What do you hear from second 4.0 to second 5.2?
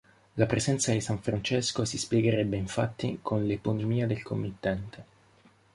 del committente.